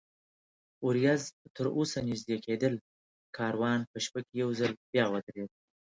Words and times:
ورېځ 0.87 1.21
تراوسه 1.55 1.99
نږدې 2.09 2.37
کېدل، 2.45 2.73
کاروان 3.37 3.79
په 3.91 3.97
شپه 4.05 4.19
کې 4.27 4.33
یو 4.43 4.49
ځل 4.59 4.71
بیا 4.91 5.05
ودرېد. 5.11 5.51